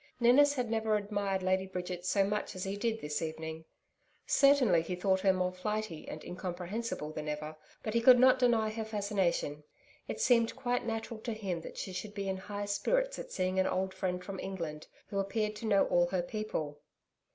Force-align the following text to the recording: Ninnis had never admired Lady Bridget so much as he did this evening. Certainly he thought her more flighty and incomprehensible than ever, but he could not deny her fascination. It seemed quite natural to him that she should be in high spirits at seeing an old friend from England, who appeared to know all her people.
Ninnis 0.19 0.55
had 0.55 0.71
never 0.71 0.95
admired 0.95 1.43
Lady 1.43 1.67
Bridget 1.67 2.07
so 2.07 2.23
much 2.23 2.55
as 2.55 2.63
he 2.63 2.75
did 2.75 2.99
this 3.01 3.21
evening. 3.21 3.65
Certainly 4.25 4.81
he 4.81 4.95
thought 4.95 5.19
her 5.19 5.31
more 5.31 5.51
flighty 5.51 6.07
and 6.07 6.23
incomprehensible 6.23 7.11
than 7.11 7.29
ever, 7.29 7.55
but 7.83 7.93
he 7.93 8.01
could 8.01 8.17
not 8.17 8.39
deny 8.39 8.71
her 8.71 8.83
fascination. 8.83 9.63
It 10.07 10.19
seemed 10.19 10.55
quite 10.55 10.87
natural 10.87 11.19
to 11.19 11.33
him 11.33 11.61
that 11.61 11.77
she 11.77 11.93
should 11.93 12.15
be 12.15 12.27
in 12.27 12.37
high 12.37 12.65
spirits 12.65 13.19
at 13.19 13.31
seeing 13.31 13.59
an 13.59 13.67
old 13.67 13.93
friend 13.93 14.23
from 14.23 14.39
England, 14.39 14.87
who 15.09 15.19
appeared 15.19 15.55
to 15.57 15.67
know 15.67 15.85
all 15.85 16.07
her 16.07 16.23
people. 16.23 16.81